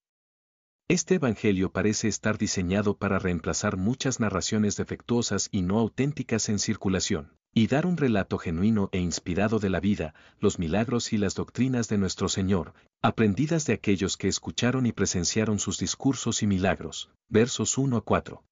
Este 0.89 1.15
Evangelio 1.15 1.73
parece 1.73 2.09
estar 2.09 2.37
diseñado 2.37 2.99
para 2.99 3.19
reemplazar 3.19 3.77
muchas 3.79 4.21
narraciones 4.21 4.77
defectuosas 4.77 5.49
y 5.51 5.63
no 5.63 5.79
auténticas 5.79 6.51
en 6.51 6.59
circulación, 6.59 7.33
y 7.55 7.67
dar 7.69 7.87
un 7.87 7.97
relato 7.97 8.37
genuino 8.37 8.91
e 8.93 8.99
inspirado 8.99 9.59
de 9.59 9.71
la 9.71 9.81
vida, 9.81 10.15
los 10.39 10.59
milagros 10.59 11.15
y 11.15 11.19
las 11.19 11.35
doctrinas 11.35 11.89
de 11.89 11.97
nuestro 11.97 12.29
Señor, 12.29 12.75
aprendidas 13.01 13.65
de 13.65 13.73
aquellos 13.73 14.17
que 14.19 14.29
escucharon 14.29 14.85
y 14.85 14.93
presenciaron 14.93 15.59
sus 15.59 15.79
discursos 15.79 16.43
y 16.43 16.47
milagros. 16.47 17.11
Versos 17.29 17.79
1 17.79 17.97
a 17.97 18.01
4. 18.03 18.45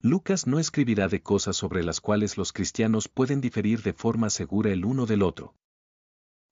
Lucas 0.00 0.46
no 0.46 0.58
escribirá 0.58 1.08
de 1.08 1.20
cosas 1.20 1.56
sobre 1.56 1.84
las 1.84 2.00
cuales 2.00 2.38
los 2.38 2.54
cristianos 2.54 3.08
pueden 3.08 3.42
diferir 3.42 3.82
de 3.82 3.92
forma 3.92 4.30
segura 4.30 4.72
el 4.72 4.86
uno 4.86 5.04
del 5.04 5.22
otro. 5.22 5.54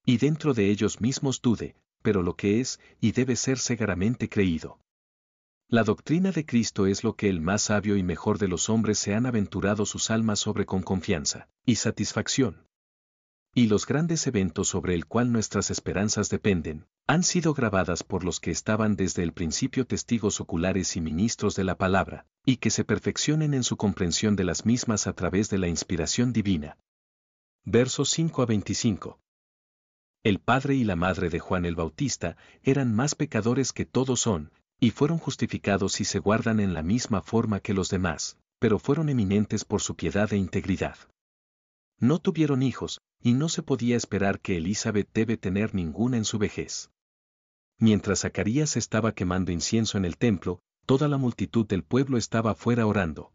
Y 0.04 0.18
dentro 0.18 0.52
de 0.52 0.68
ellos 0.68 1.00
mismos 1.00 1.40
dude, 1.40 1.76
pero 2.02 2.22
lo 2.22 2.36
que 2.36 2.60
es 2.60 2.78
y 3.00 3.12
debe 3.12 3.36
ser 3.36 3.58
segaramente 3.58 4.28
creído. 4.28 4.78
La 5.70 5.84
doctrina 5.84 6.32
de 6.32 6.46
Cristo 6.46 6.86
es 6.86 7.04
lo 7.04 7.14
que 7.14 7.28
el 7.28 7.42
más 7.42 7.60
sabio 7.60 7.98
y 7.98 8.02
mejor 8.02 8.38
de 8.38 8.48
los 8.48 8.70
hombres 8.70 8.98
se 8.98 9.14
han 9.14 9.26
aventurado 9.26 9.84
sus 9.84 10.10
almas 10.10 10.38
sobre 10.38 10.64
con 10.64 10.82
confianza 10.82 11.50
y 11.66 11.74
satisfacción. 11.74 12.66
Y 13.54 13.66
los 13.66 13.86
grandes 13.86 14.26
eventos 14.26 14.68
sobre 14.68 14.94
el 14.94 15.04
cual 15.04 15.30
nuestras 15.30 15.70
esperanzas 15.70 16.30
dependen, 16.30 16.86
han 17.06 17.22
sido 17.22 17.52
grabadas 17.52 18.02
por 18.02 18.24
los 18.24 18.40
que 18.40 18.50
estaban 18.50 18.96
desde 18.96 19.22
el 19.22 19.34
principio 19.34 19.86
testigos 19.86 20.40
oculares 20.40 20.96
y 20.96 21.02
ministros 21.02 21.54
de 21.54 21.64
la 21.64 21.76
palabra, 21.76 22.24
y 22.46 22.56
que 22.56 22.70
se 22.70 22.84
perfeccionen 22.84 23.52
en 23.52 23.62
su 23.62 23.76
comprensión 23.76 24.36
de 24.36 24.44
las 24.44 24.64
mismas 24.64 25.06
a 25.06 25.12
través 25.12 25.50
de 25.50 25.58
la 25.58 25.68
inspiración 25.68 26.32
divina. 26.32 26.78
Versos 27.66 28.08
5 28.08 28.40
a 28.40 28.46
25. 28.46 29.20
El 30.22 30.38
padre 30.38 30.76
y 30.76 30.84
la 30.84 30.96
madre 30.96 31.28
de 31.28 31.40
Juan 31.40 31.66
el 31.66 31.74
Bautista 31.74 32.38
eran 32.62 32.94
más 32.94 33.14
pecadores 33.14 33.74
que 33.74 33.84
todos 33.84 34.20
son, 34.20 34.50
y 34.80 34.90
fueron 34.90 35.18
justificados 35.18 36.00
y 36.00 36.04
se 36.04 36.18
guardan 36.18 36.60
en 36.60 36.74
la 36.74 36.82
misma 36.82 37.22
forma 37.22 37.60
que 37.60 37.74
los 37.74 37.90
demás, 37.90 38.36
pero 38.58 38.78
fueron 38.78 39.08
eminentes 39.08 39.64
por 39.64 39.80
su 39.80 39.96
piedad 39.96 40.32
e 40.32 40.36
integridad. 40.36 40.96
No 41.98 42.20
tuvieron 42.20 42.62
hijos, 42.62 43.00
y 43.20 43.32
no 43.34 43.48
se 43.48 43.62
podía 43.62 43.96
esperar 43.96 44.40
que 44.40 44.56
Elizabeth 44.56 45.08
debe 45.12 45.36
tener 45.36 45.74
ninguna 45.74 46.16
en 46.16 46.24
su 46.24 46.38
vejez. 46.38 46.90
Mientras 47.78 48.20
Zacarías 48.20 48.76
estaba 48.76 49.12
quemando 49.12 49.52
incienso 49.52 49.98
en 49.98 50.04
el 50.04 50.16
templo, 50.16 50.60
toda 50.86 51.08
la 51.08 51.18
multitud 51.18 51.66
del 51.66 51.82
pueblo 51.82 52.16
estaba 52.16 52.52
afuera 52.52 52.86
orando. 52.86 53.32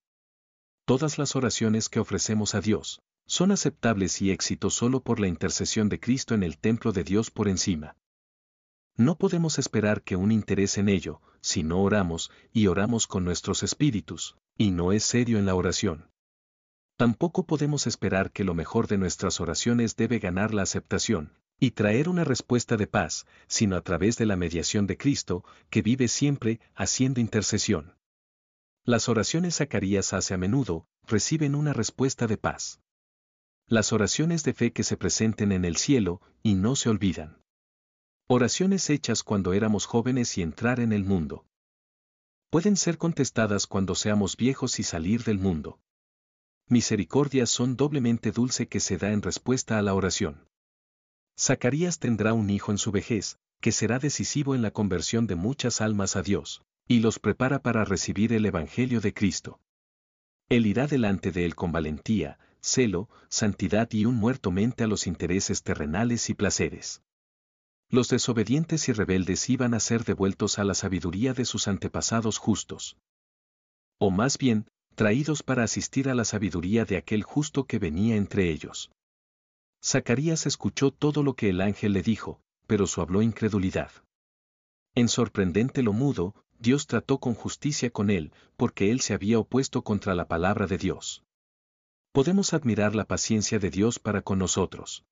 Todas 0.86 1.18
las 1.18 1.36
oraciones 1.36 1.90
que 1.90 2.00
ofrecemos 2.00 2.56
a 2.56 2.62
Dios 2.62 3.02
son 3.26 3.52
aceptables 3.52 4.22
y 4.22 4.32
éxitos 4.32 4.74
solo 4.74 5.02
por 5.02 5.20
la 5.20 5.28
intercesión 5.28 5.88
de 5.88 6.00
Cristo 6.00 6.36
en 6.36 6.44
el 6.44 6.58
templo 6.58 6.92
de 6.92 7.04
Dios 7.04 7.32
por 7.32 7.48
encima. 7.48 7.96
No 8.96 9.18
podemos 9.18 9.58
esperar 9.58 10.04
que 10.04 10.16
un 10.16 10.32
interés 10.32 10.78
en 10.78 10.88
ello, 10.88 11.22
si 11.42 11.64
no 11.64 11.82
oramos, 11.82 12.32
y 12.52 12.68
oramos 12.68 13.08
con 13.08 13.26
nuestros 13.26 13.64
espíritus, 13.64 14.36
y 14.58 14.72
no 14.72 14.92
es 14.92 15.04
serio 15.04 15.40
en 15.40 15.46
la 15.46 15.56
oración. 15.56 16.10
Tampoco 16.96 17.46
podemos 17.48 17.88
esperar 17.88 18.32
que 18.32 18.44
lo 18.44 18.54
mejor 18.54 18.88
de 18.88 19.00
nuestras 19.00 19.42
oraciones 19.42 19.96
debe 19.96 20.20
ganar 20.20 20.54
la 20.54 20.62
aceptación, 20.62 21.34
y 21.60 21.72
traer 21.72 22.08
una 22.08 22.24
respuesta 22.24 22.78
de 22.78 22.88
paz, 22.88 23.26
sino 23.48 23.76
a 23.76 23.82
través 23.82 24.18
de 24.18 24.26
la 24.28 24.36
mediación 24.36 24.86
de 24.86 24.98
Cristo, 24.98 25.44
que 25.72 25.82
vive 25.82 26.08
siempre 26.08 26.60
haciendo 26.76 27.20
intercesión. 27.20 27.96
Las 28.86 29.10
oraciones 29.10 29.56
Zacarías 29.56 30.14
hace 30.14 30.34
a 30.34 30.38
menudo, 30.38 30.86
reciben 31.08 31.56
una 31.56 31.74
respuesta 31.74 32.28
de 32.28 32.38
paz. 32.38 32.80
Las 33.66 33.92
oraciones 33.92 34.44
de 34.44 34.54
fe 34.54 34.72
que 34.72 34.84
se 34.84 34.98
presenten 34.98 35.52
en 35.52 35.66
el 35.66 35.78
cielo, 35.78 36.22
y 36.44 36.56
no 36.56 36.76
se 36.76 36.90
olvidan. 36.90 37.43
Oraciones 38.27 38.89
hechas 38.89 39.22
cuando 39.22 39.51
éramos 39.51 39.86
jóvenes 39.86 40.38
y 40.38 40.42
entrar 40.42 40.80
en 40.80 40.94
el 40.94 41.03
mundo. 41.03 41.46
Pueden 42.50 42.77
ser 42.77 42.98
contestadas 42.98 43.68
cuando 43.68 43.96
seamos 43.96 44.38
viejos 44.38 44.80
y 44.80 44.84
salir 44.84 45.24
del 45.24 45.39
mundo. 45.39 45.80
Misericordias 46.70 47.50
son 47.50 47.75
doblemente 47.75 48.32
dulce 48.32 48.68
que 48.68 48.80
se 48.80 48.98
da 48.98 49.12
en 49.12 49.22
respuesta 49.22 49.77
a 49.77 49.82
la 49.82 49.94
oración. 49.94 50.48
Zacarías 51.38 52.00
tendrá 52.00 52.34
un 52.34 52.50
hijo 52.50 52.72
en 52.72 52.77
su 52.77 52.92
vejez, 52.92 53.39
que 53.60 53.74
será 53.74 54.00
decisivo 54.00 54.56
en 54.56 54.62
la 54.62 54.72
conversión 54.72 55.27
de 55.27 55.36
muchas 55.36 55.82
almas 55.82 56.15
a 56.15 56.22
Dios, 56.22 56.63
y 56.88 57.01
los 57.01 57.20
prepara 57.20 57.62
para 57.62 57.84
recibir 57.84 58.32
el 58.32 58.46
Evangelio 58.46 59.01
de 59.01 59.13
Cristo. 59.13 59.60
Él 60.48 60.65
irá 60.65 60.88
delante 60.88 61.32
de 61.32 61.44
él 61.44 61.56
con 61.56 61.74
valentía, 61.74 62.39
celo, 62.62 63.10
santidad 63.27 63.92
y 63.92 64.06
un 64.06 64.15
muerto 64.15 64.50
mente 64.50 64.86
a 64.86 64.88
los 64.88 65.08
intereses 65.08 65.63
terrenales 65.63 66.30
y 66.30 66.36
placeres. 66.36 67.01
Los 67.90 68.10
desobedientes 68.10 68.90
y 68.90 68.94
rebeldes 68.94 69.50
iban 69.50 69.74
a 69.74 69.80
ser 69.80 70.04
devueltos 70.04 70.60
a 70.60 70.63
la 70.63 70.74
sabiduría 70.74 71.34
de 71.34 71.46
sus 71.46 71.68
antepasados 71.68 72.38
justos. 72.38 72.98
O 74.00 74.12
más 74.12 74.38
bien, 74.38 74.68
traídos 74.96 75.44
para 75.44 75.63
asistir 75.63 76.10
a 76.10 76.16
la 76.16 76.25
sabiduría 76.25 76.86
de 76.86 76.98
aquel 76.98 77.24
justo 77.24 77.66
que 77.66 77.80
venía 77.80 78.16
entre 78.16 78.50
ellos. 78.50 78.92
Zacarías 79.84 80.46
escuchó 80.46 80.92
todo 80.92 81.24
lo 81.24 81.36
que 81.36 81.50
el 81.50 81.62
ángel 81.62 81.94
le 81.94 82.02
dijo, 82.02 82.40
pero 82.68 82.88
su 82.88 83.02
habló 83.02 83.22
incredulidad. 83.22 83.92
En 84.96 85.10
sorprendente 85.10 85.84
lo 85.84 85.94
mudo, 85.94 86.36
Dios 86.60 86.88
trató 86.88 87.20
con 87.20 87.34
justicia 87.34 87.90
con 87.90 88.10
él, 88.10 88.32
porque 88.56 88.92
él 88.92 89.02
se 89.02 89.13
había 89.13 89.40
opuesto 89.40 89.84
contra 89.84 90.16
la 90.16 90.28
palabra 90.28 90.68
de 90.68 90.78
Dios. 90.78 91.24
Podemos 92.13 92.54
admirar 92.54 92.96
la 92.96 93.06
paciencia 93.06 93.60
de 93.60 93.70
Dios 93.70 94.00
para 94.00 94.22
con 94.22 94.40
nosotros. 94.40 95.04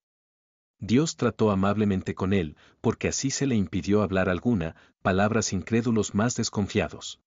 Dios 0.82 1.16
trató 1.16 1.52
amablemente 1.52 2.16
con 2.16 2.34
él, 2.34 2.58
porque 2.82 3.08
así 3.08 3.30
se 3.30 3.46
le 3.46 3.56
impidió 3.56 4.02
hablar 4.02 4.30
alguna, 4.30 4.76
palabras 5.04 5.54
incrédulos 5.54 6.16
más 6.16 6.36
desconfiados. 6.36 7.22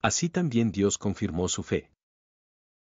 Así 0.00 0.30
también 0.30 0.72
Dios 0.72 0.96
confirmó 0.96 1.48
su 1.48 1.62
fe. 1.62 1.90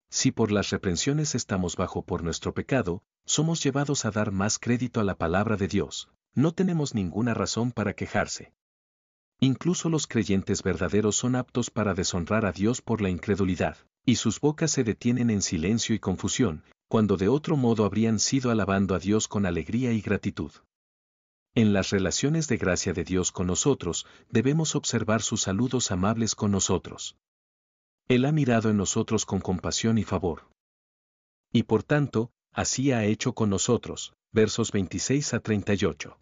Si 0.09 0.31
por 0.31 0.51
las 0.51 0.69
reprensiones 0.71 1.35
estamos 1.35 1.77
bajo 1.77 2.03
por 2.03 2.21
nuestro 2.21 2.53
pecado, 2.53 3.01
somos 3.25 3.63
llevados 3.63 4.03
a 4.03 4.11
dar 4.11 4.31
más 4.31 4.59
crédito 4.59 4.99
a 4.99 5.05
la 5.05 5.15
palabra 5.15 5.55
de 5.55 5.69
Dios, 5.69 6.09
no 6.35 6.51
tenemos 6.53 6.93
ninguna 6.93 7.33
razón 7.33 7.71
para 7.71 7.93
quejarse. 7.93 8.53
Incluso 9.39 9.89
los 9.89 10.05
creyentes 10.05 10.63
verdaderos 10.63 11.15
son 11.15 11.35
aptos 11.35 11.69
para 11.69 11.93
deshonrar 11.93 12.45
a 12.45 12.51
Dios 12.51 12.81
por 12.81 13.01
la 13.01 13.09
incredulidad, 13.09 13.77
y 14.05 14.15
sus 14.15 14.41
bocas 14.41 14.71
se 14.71 14.83
detienen 14.83 15.29
en 15.29 15.41
silencio 15.41 15.95
y 15.95 15.99
confusión, 15.99 16.63
cuando 16.87 17.17
de 17.17 17.27
otro 17.27 17.57
modo 17.57 17.85
habrían 17.85 18.19
sido 18.19 18.51
alabando 18.51 18.95
a 18.95 18.99
Dios 18.99 19.27
con 19.27 19.45
alegría 19.45 19.91
y 19.91 20.01
gratitud. 20.01 20.51
En 21.53 21.73
las 21.73 21.89
relaciones 21.89 22.47
de 22.47 22.57
gracia 22.57 22.93
de 22.93 23.03
Dios 23.03 23.31
con 23.31 23.47
nosotros, 23.47 24.05
debemos 24.29 24.75
observar 24.75 25.21
sus 25.21 25.41
saludos 25.41 25.91
amables 25.91 26.35
con 26.35 26.51
nosotros. 26.51 27.17
Él 28.07 28.25
ha 28.25 28.31
mirado 28.31 28.69
en 28.69 28.77
nosotros 28.77 29.25
con 29.25 29.39
compasión 29.39 29.97
y 29.97 30.03
favor. 30.03 30.47
Y 31.51 31.63
por 31.63 31.83
tanto, 31.83 32.31
así 32.53 32.91
ha 32.91 33.05
hecho 33.05 33.33
con 33.33 33.49
nosotros. 33.49 34.13
Versos 34.31 34.71
26 34.71 35.33
a 35.33 35.39
38. 35.39 36.19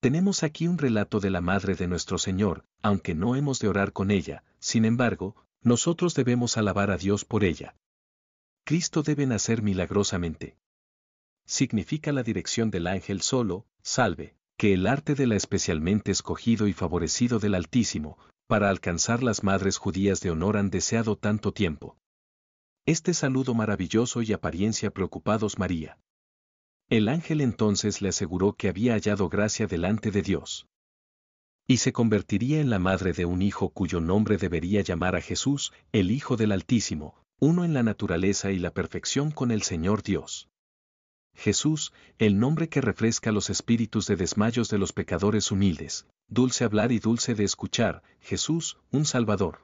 Tenemos 0.00 0.42
aquí 0.42 0.66
un 0.66 0.78
relato 0.78 1.20
de 1.20 1.30
la 1.30 1.40
Madre 1.40 1.74
de 1.74 1.86
nuestro 1.86 2.18
Señor, 2.18 2.64
aunque 2.82 3.14
no 3.14 3.36
hemos 3.36 3.60
de 3.60 3.68
orar 3.68 3.92
con 3.92 4.10
ella, 4.10 4.42
sin 4.58 4.84
embargo, 4.84 5.36
nosotros 5.62 6.14
debemos 6.14 6.56
alabar 6.56 6.90
a 6.90 6.96
Dios 6.96 7.24
por 7.24 7.44
ella. 7.44 7.76
Cristo 8.70 9.02
debe 9.02 9.26
nacer 9.26 9.62
milagrosamente. 9.62 10.56
Significa 11.44 12.12
la 12.12 12.22
dirección 12.22 12.70
del 12.70 12.86
ángel 12.86 13.20
solo, 13.20 13.66
salve, 13.82 14.36
que 14.56 14.72
el 14.74 14.86
arte 14.86 15.16
de 15.16 15.26
la 15.26 15.34
especialmente 15.34 16.12
escogido 16.12 16.68
y 16.68 16.72
favorecido 16.72 17.40
del 17.40 17.56
Altísimo, 17.56 18.16
para 18.46 18.70
alcanzar 18.70 19.24
las 19.24 19.42
madres 19.42 19.76
judías 19.76 20.20
de 20.20 20.30
honor 20.30 20.56
han 20.56 20.70
deseado 20.70 21.16
tanto 21.16 21.52
tiempo. 21.52 21.98
Este 22.86 23.12
saludo 23.12 23.54
maravilloso 23.54 24.22
y 24.22 24.32
apariencia 24.32 24.92
preocupados 24.92 25.58
María. 25.58 25.98
El 26.88 27.08
ángel 27.08 27.40
entonces 27.40 28.00
le 28.00 28.10
aseguró 28.10 28.52
que 28.52 28.68
había 28.68 28.92
hallado 28.92 29.28
gracia 29.28 29.66
delante 29.66 30.12
de 30.12 30.22
Dios. 30.22 30.68
Y 31.66 31.78
se 31.78 31.92
convertiría 31.92 32.60
en 32.60 32.70
la 32.70 32.78
madre 32.78 33.14
de 33.14 33.24
un 33.24 33.42
hijo 33.42 33.70
cuyo 33.70 34.00
nombre 34.00 34.36
debería 34.36 34.80
llamar 34.82 35.16
a 35.16 35.20
Jesús, 35.20 35.72
el 35.90 36.12
Hijo 36.12 36.36
del 36.36 36.52
Altísimo, 36.52 37.19
uno 37.40 37.64
en 37.64 37.72
la 37.72 37.82
naturaleza 37.82 38.52
y 38.52 38.58
la 38.58 38.70
perfección 38.70 39.30
con 39.30 39.50
el 39.50 39.62
Señor 39.62 40.02
Dios. 40.02 40.50
Jesús, 41.34 41.94
el 42.18 42.38
nombre 42.38 42.68
que 42.68 42.82
refresca 42.82 43.32
los 43.32 43.48
espíritus 43.48 44.06
de 44.06 44.16
desmayos 44.16 44.68
de 44.68 44.76
los 44.76 44.92
pecadores 44.92 45.50
humildes, 45.50 46.06
dulce 46.28 46.64
hablar 46.64 46.92
y 46.92 46.98
dulce 46.98 47.34
de 47.34 47.44
escuchar, 47.44 48.02
Jesús, 48.20 48.76
un 48.90 49.06
Salvador. 49.06 49.60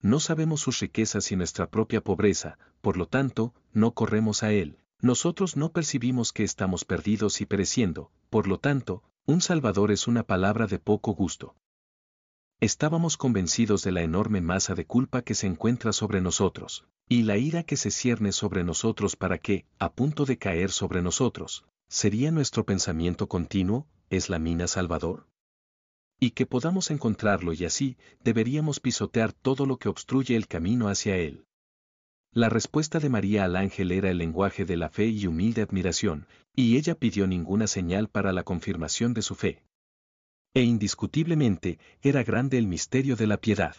No 0.00 0.20
sabemos 0.20 0.60
sus 0.60 0.78
riquezas 0.78 1.32
y 1.32 1.36
nuestra 1.36 1.68
propia 1.70 2.04
pobreza, 2.04 2.56
por 2.80 2.96
lo 2.96 3.08
tanto, 3.08 3.52
no 3.72 3.92
corremos 3.92 4.44
a 4.44 4.52
Él. 4.52 4.78
Nosotros 5.00 5.56
no 5.56 5.72
percibimos 5.72 6.32
que 6.32 6.44
estamos 6.44 6.84
perdidos 6.84 7.40
y 7.40 7.46
pereciendo, 7.46 8.12
por 8.30 8.46
lo 8.46 8.60
tanto, 8.60 9.02
un 9.24 9.40
Salvador 9.40 9.90
es 9.90 10.06
una 10.06 10.22
palabra 10.22 10.68
de 10.68 10.78
poco 10.78 11.14
gusto. 11.14 11.56
Estábamos 12.60 13.18
convencidos 13.18 13.82
de 13.82 13.92
la 13.92 14.00
enorme 14.00 14.40
masa 14.40 14.74
de 14.74 14.86
culpa 14.86 15.20
que 15.20 15.34
se 15.34 15.46
encuentra 15.46 15.92
sobre 15.92 16.22
nosotros, 16.22 16.86
y 17.06 17.24
la 17.24 17.36
ira 17.36 17.64
que 17.64 17.76
se 17.76 17.90
cierne 17.90 18.32
sobre 18.32 18.64
nosotros 18.64 19.14
para 19.14 19.36
que, 19.36 19.66
a 19.78 19.92
punto 19.92 20.24
de 20.24 20.38
caer 20.38 20.70
sobre 20.70 21.02
nosotros, 21.02 21.66
sería 21.88 22.30
nuestro 22.30 22.64
pensamiento 22.64 23.28
continuo, 23.28 23.86
¿es 24.08 24.30
la 24.30 24.38
mina 24.38 24.68
Salvador? 24.68 25.26
Y 26.18 26.30
que 26.30 26.46
podamos 26.46 26.90
encontrarlo 26.90 27.52
y 27.52 27.66
así, 27.66 27.98
deberíamos 28.24 28.80
pisotear 28.80 29.34
todo 29.34 29.66
lo 29.66 29.76
que 29.76 29.90
obstruye 29.90 30.34
el 30.34 30.48
camino 30.48 30.88
hacia 30.88 31.16
él. 31.16 31.44
La 32.32 32.48
respuesta 32.48 33.00
de 33.00 33.10
María 33.10 33.44
al 33.44 33.56
ángel 33.56 33.92
era 33.92 34.10
el 34.10 34.16
lenguaje 34.16 34.64
de 34.64 34.78
la 34.78 34.88
fe 34.88 35.08
y 35.08 35.26
humilde 35.26 35.60
admiración, 35.60 36.26
y 36.54 36.78
ella 36.78 36.94
pidió 36.94 37.26
ninguna 37.26 37.66
señal 37.66 38.08
para 38.08 38.32
la 38.32 38.44
confirmación 38.44 39.12
de 39.12 39.20
su 39.20 39.34
fe. 39.34 39.62
E 40.56 40.62
indiscutiblemente, 40.62 41.78
era 42.00 42.22
grande 42.22 42.56
el 42.56 42.66
misterio 42.66 43.14
de 43.14 43.26
la 43.26 43.36
piedad. 43.36 43.76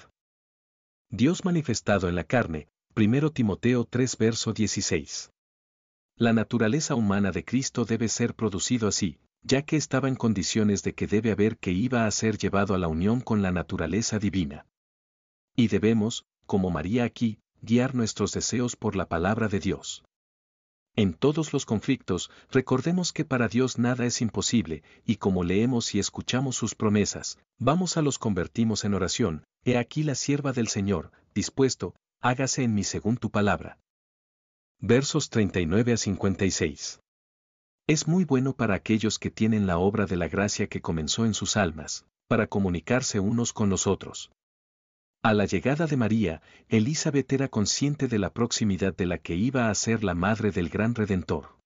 Dios 1.09 1.43
manifestado 1.43 2.07
en 2.07 2.13
la 2.13 2.23
carne, 2.23 2.67
1 2.95 3.31
Timoteo 3.31 3.85
3 3.85 4.17
verso 4.19 4.53
16. 4.53 5.31
La 6.17 6.33
naturaleza 6.33 6.93
humana 6.93 7.31
de 7.31 7.43
Cristo 7.43 7.83
debe 7.83 8.09
ser 8.09 8.35
producido 8.35 8.87
así, 8.87 9.17
ya 9.41 9.63
que 9.63 9.75
estaba 9.75 10.07
en 10.07 10.15
condiciones 10.15 10.83
de 10.83 10.93
que 10.93 11.07
debe 11.07 11.31
haber 11.31 11.57
que 11.57 11.71
iba 11.71 12.05
a 12.05 12.11
ser 12.11 12.37
llevado 12.37 12.75
a 12.75 12.77
la 12.77 12.89
unión 12.89 13.21
con 13.21 13.41
la 13.41 13.51
naturaleza 13.51 14.19
divina. 14.19 14.67
Y 15.55 15.69
debemos, 15.69 16.25
como 16.45 16.69
María 16.69 17.05
aquí, 17.05 17.39
guiar 17.59 17.95
nuestros 17.95 18.33
deseos 18.33 18.75
por 18.75 18.95
la 18.95 19.09
palabra 19.09 19.47
de 19.47 19.59
Dios. 19.59 20.03
En 20.97 21.13
todos 21.13 21.53
los 21.53 21.67
conflictos, 21.67 22.31
recordemos 22.49 23.13
que 23.13 23.23
para 23.23 23.47
Dios 23.47 23.77
nada 23.77 24.07
es 24.07 24.19
imposible, 24.19 24.81
y 25.05 25.17
como 25.17 25.43
leemos 25.43 25.93
y 25.93 25.99
escuchamos 25.99 26.55
sus 26.55 26.73
promesas, 26.73 27.37
vamos 27.59 27.97
a 27.97 28.01
los 28.01 28.17
convertimos 28.17 28.83
en 28.83 28.95
oración, 28.95 29.43
he 29.63 29.77
aquí 29.77 30.01
la 30.01 30.15
sierva 30.15 30.53
del 30.53 30.69
Señor, 30.69 31.11
dispuesto, 31.35 31.93
hágase 32.19 32.63
en 32.63 32.73
mí 32.73 32.83
según 32.83 33.17
tu 33.17 33.29
palabra. 33.29 33.77
Versos 34.79 35.29
39 35.29 35.93
a 35.93 35.97
56. 35.97 36.99
Es 37.85 38.07
muy 38.07 38.25
bueno 38.25 38.53
para 38.53 38.73
aquellos 38.73 39.19
que 39.19 39.29
tienen 39.29 39.67
la 39.67 39.77
obra 39.77 40.07
de 40.07 40.17
la 40.17 40.27
gracia 40.27 40.65
que 40.65 40.81
comenzó 40.81 41.25
en 41.27 41.35
sus 41.35 41.57
almas, 41.57 42.07
para 42.27 42.47
comunicarse 42.47 43.19
unos 43.19 43.53
con 43.53 43.69
los 43.69 43.85
otros. 43.85 44.31
A 45.23 45.33
la 45.33 45.45
llegada 45.45 45.87
de 45.87 45.97
María, 45.97 46.41
Elizabeth 46.69 47.31
era 47.33 47.47
consciente 47.47 48.07
de 48.07 48.19
la 48.19 48.33
proximidad 48.33 48.95
de 48.95 49.05
la 49.05 49.17
que 49.17 49.35
iba 49.35 49.69
a 49.69 49.75
ser 49.75 50.03
la 50.03 50.13
madre 50.13 50.51
del 50.51 50.69
gran 50.69 50.95
Redentor. 50.95 51.57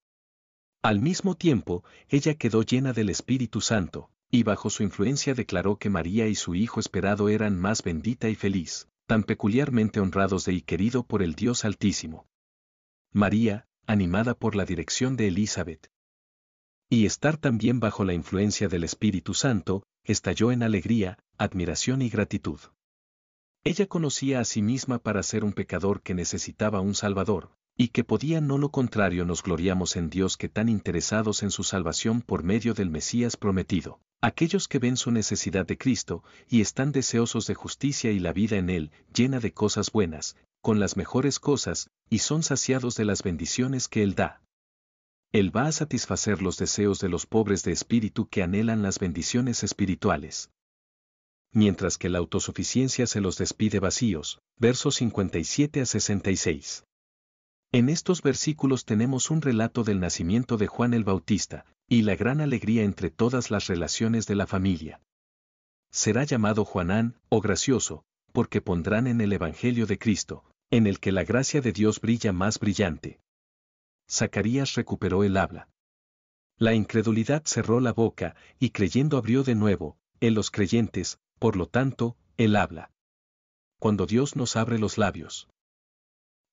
Al 0.82 1.00
mismo 1.00 1.36
tiempo, 1.36 1.84
ella 2.10 2.36
quedó 2.36 2.64
llena 2.64 2.94
del 2.94 3.10
Espíritu 3.10 3.62
Santo, 3.62 4.10
y 4.32 4.44
bajo 4.44 4.70
su 4.70 4.84
influencia 4.84 5.34
declaró 5.34 5.78
que 5.78 5.90
María 5.90 6.28
y 6.28 6.36
su 6.36 6.56
Hijo 6.56 6.80
esperado 6.80 7.30
eran 7.30 7.60
más 7.60 7.84
bendita 7.84 8.30
y 8.30 8.36
feliz, 8.36 8.88
tan 9.06 9.24
peculiarmente 9.24 10.00
honrados 10.00 10.46
de 10.46 10.54
y 10.54 10.62
querido 10.62 11.04
por 11.04 11.22
el 11.22 11.36
Dios 11.36 11.66
Altísimo. 11.66 12.26
María, 13.12 13.68
animada 13.86 14.34
por 14.34 14.56
la 14.56 14.66
dirección 14.66 15.18
de 15.18 15.28
Elizabeth, 15.28 15.92
y 16.90 17.06
estar 17.06 17.38
también 17.38 17.80
bajo 17.80 18.04
la 18.04 18.14
influencia 18.14 18.68
del 18.68 18.84
Espíritu 18.84 19.34
Santo, 19.34 19.84
estalló 20.04 20.52
en 20.52 20.62
alegría, 20.62 21.18
admiración 21.38 22.02
y 22.02 22.10
gratitud. 22.10 22.60
Ella 23.64 23.86
conocía 23.86 24.40
a 24.40 24.46
sí 24.46 24.64
misma 24.64 24.98
para 24.98 25.22
ser 25.22 25.44
un 25.44 25.54
pecador 25.54 26.02
que 26.02 26.16
necesitaba 26.16 26.82
un 26.82 26.96
Salvador, 26.96 27.52
y 27.78 27.90
que 27.90 28.04
podía 28.04 28.42
no 28.42 28.58
lo 28.58 28.70
contrario 28.70 29.24
nos 29.24 29.44
gloriamos 29.44 29.96
en 29.98 30.10
Dios 30.10 30.36
que 30.36 30.50
tan 30.50 30.68
interesados 30.68 31.44
en 31.44 31.52
su 31.52 31.64
salvación 31.64 32.22
por 32.22 32.42
medio 32.42 32.74
del 32.74 32.90
Mesías 32.90 33.38
prometido. 33.38 34.00
Aquellos 34.20 34.68
que 34.68 34.80
ven 34.80 34.98
su 34.98 35.12
necesidad 35.12 35.68
de 35.68 35.78
Cristo, 35.78 36.24
y 36.50 36.62
están 36.62 36.92
deseosos 36.92 37.46
de 37.46 37.54
justicia 37.54 38.12
y 38.12 38.20
la 38.20 38.34
vida 38.34 38.58
en 38.58 38.72
Él, 38.72 38.92
llena 39.14 39.40
de 39.40 39.54
cosas 39.54 39.92
buenas, 39.92 40.38
con 40.62 40.80
las 40.80 40.98
mejores 40.98 41.40
cosas, 41.40 41.92
y 42.10 42.20
son 42.20 42.42
saciados 42.42 42.96
de 42.96 43.06
las 43.06 43.22
bendiciones 43.22 43.88
que 43.88 44.02
Él 44.02 44.16
da. 44.16 44.42
Él 45.32 45.56
va 45.56 45.68
a 45.68 45.72
satisfacer 45.72 46.42
los 46.42 46.58
deseos 46.58 47.00
de 47.00 47.10
los 47.10 47.28
pobres 47.28 47.64
de 47.64 47.74
espíritu 47.74 48.28
que 48.28 48.42
anhelan 48.42 48.82
las 48.82 48.98
bendiciones 48.98 49.64
espirituales 49.64 50.50
mientras 51.54 51.98
que 51.98 52.10
la 52.10 52.20
autosuficiencia 52.20 53.08
se 53.08 53.22
los 53.22 53.38
despide 53.38 53.80
vacíos. 53.80 54.42
Versos 54.58 54.96
57 54.96 55.82
a 55.82 55.86
66. 55.86 56.86
En 57.74 57.90
estos 57.90 58.22
versículos 58.22 58.86
tenemos 58.86 59.32
un 59.32 59.42
relato 59.42 59.84
del 59.84 60.00
nacimiento 60.00 60.58
de 60.58 60.68
Juan 60.68 60.94
el 60.94 61.04
Bautista, 61.04 61.66
y 61.88 62.04
la 62.04 62.16
gran 62.16 62.42
alegría 62.42 62.84
entre 62.84 63.10
todas 63.10 63.52
las 63.52 63.68
relaciones 63.68 64.28
de 64.28 64.36
la 64.36 64.48
familia. 64.48 65.02
Será 65.92 66.24
llamado 66.24 66.64
Juanán, 66.64 67.16
o 67.30 67.42
gracioso, 67.42 68.04
porque 68.32 68.62
pondrán 68.62 69.08
en 69.08 69.20
el 69.20 69.34
Evangelio 69.34 69.86
de 69.86 69.98
Cristo, 69.98 70.44
en 70.70 70.88
el 70.88 71.00
que 71.00 71.12
la 71.12 71.24
gracia 71.24 71.62
de 71.62 71.74
Dios 71.74 72.00
brilla 72.00 72.32
más 72.32 72.60
brillante. 72.60 73.20
Zacarías 74.10 74.76
recuperó 74.76 75.24
el 75.24 75.36
habla. 75.38 75.68
La 76.58 76.74
incredulidad 76.74 77.44
cerró 77.46 77.80
la 77.80 77.92
boca, 77.92 78.36
y 78.60 78.70
creyendo 78.70 79.18
abrió 79.18 79.44
de 79.44 79.56
nuevo, 79.56 79.98
en 80.20 80.34
los 80.34 80.52
creyentes, 80.52 81.20
por 81.42 81.56
lo 81.56 81.66
tanto, 81.66 82.18
Él 82.38 82.56
habla. 82.56 82.92
Cuando 83.80 84.06
Dios 84.06 84.36
nos 84.36 84.56
abre 84.56 84.78
los 84.78 85.00
labios. 85.00 85.50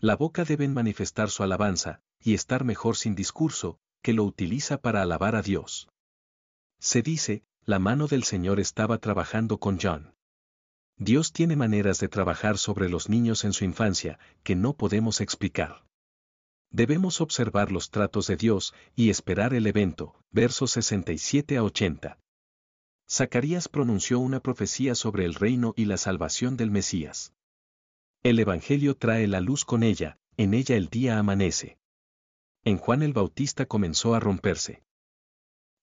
La 0.00 0.16
boca 0.16 0.46
deben 0.46 0.72
manifestar 0.72 1.28
su 1.28 1.42
alabanza, 1.42 2.00
y 2.18 2.32
estar 2.32 2.64
mejor 2.64 2.96
sin 2.96 3.14
discurso, 3.14 3.78
que 4.00 4.14
lo 4.14 4.24
utiliza 4.24 4.80
para 4.80 5.02
alabar 5.02 5.36
a 5.36 5.42
Dios. 5.42 5.90
Se 6.80 7.02
dice, 7.02 7.44
la 7.66 7.78
mano 7.78 8.06
del 8.06 8.24
Señor 8.24 8.60
estaba 8.60 8.96
trabajando 8.96 9.58
con 9.58 9.78
John. 9.78 10.14
Dios 10.96 11.34
tiene 11.34 11.54
maneras 11.54 12.00
de 12.00 12.08
trabajar 12.08 12.56
sobre 12.56 12.88
los 12.88 13.10
niños 13.10 13.44
en 13.44 13.52
su 13.52 13.66
infancia, 13.66 14.18
que 14.42 14.56
no 14.56 14.72
podemos 14.72 15.20
explicar. 15.20 15.84
Debemos 16.70 17.20
observar 17.20 17.72
los 17.72 17.90
tratos 17.90 18.26
de 18.26 18.38
Dios 18.38 18.72
y 18.96 19.10
esperar 19.10 19.52
el 19.52 19.66
evento, 19.66 20.18
versos 20.30 20.70
67 20.70 21.58
a 21.58 21.62
80. 21.62 22.18
Zacarías 23.10 23.68
pronunció 23.68 24.18
una 24.18 24.40
profecía 24.40 24.94
sobre 24.94 25.24
el 25.24 25.34
reino 25.34 25.72
y 25.76 25.86
la 25.86 25.96
salvación 25.96 26.58
del 26.58 26.70
Mesías. 26.70 27.32
El 28.22 28.38
Evangelio 28.38 28.96
trae 28.96 29.26
la 29.26 29.40
luz 29.40 29.64
con 29.64 29.82
ella, 29.82 30.18
en 30.36 30.52
ella 30.52 30.76
el 30.76 30.88
día 30.88 31.18
amanece. 31.18 31.78
En 32.64 32.76
Juan 32.76 33.02
el 33.02 33.14
Bautista 33.14 33.64
comenzó 33.64 34.14
a 34.14 34.20
romperse. 34.20 34.82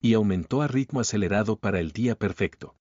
Y 0.01 0.13
aumentó 0.13 0.61
a 0.61 0.67
ritmo 0.67 0.99
acelerado 0.99 1.57
para 1.57 1.79
el 1.79 1.93
día 1.93 2.15
perfecto. 2.15 2.75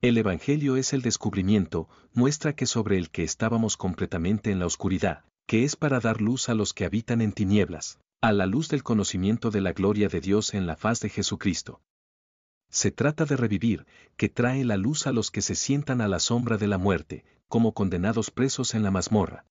El 0.00 0.18
Evangelio 0.18 0.76
es 0.76 0.92
el 0.92 1.02
descubrimiento, 1.02 1.88
muestra 2.12 2.56
que 2.56 2.66
sobre 2.66 2.98
el 2.98 3.10
que 3.10 3.22
estábamos 3.22 3.76
completamente 3.76 4.50
en 4.50 4.58
la 4.58 4.66
oscuridad, 4.66 5.24
que 5.46 5.62
es 5.62 5.76
para 5.76 6.00
dar 6.00 6.20
luz 6.20 6.48
a 6.48 6.54
los 6.54 6.74
que 6.74 6.84
habitan 6.84 7.20
en 7.20 7.32
tinieblas, 7.32 8.00
a 8.20 8.32
la 8.32 8.46
luz 8.46 8.68
del 8.68 8.82
conocimiento 8.82 9.52
de 9.52 9.60
la 9.60 9.72
gloria 9.72 10.08
de 10.08 10.20
Dios 10.20 10.54
en 10.54 10.66
la 10.66 10.74
faz 10.74 10.98
de 10.98 11.10
Jesucristo. 11.10 11.80
Se 12.72 12.90
trata 12.90 13.26
de 13.26 13.36
revivir, 13.36 13.86
que 14.16 14.30
trae 14.30 14.64
la 14.64 14.78
luz 14.78 15.06
a 15.06 15.12
los 15.12 15.30
que 15.30 15.42
se 15.42 15.54
sientan 15.54 16.00
a 16.00 16.08
la 16.08 16.18
sombra 16.18 16.56
de 16.56 16.66
la 16.66 16.78
muerte, 16.78 17.24
como 17.46 17.74
condenados 17.74 18.30
presos 18.30 18.74
en 18.74 18.82
la 18.82 18.90
mazmorra. 18.90 19.44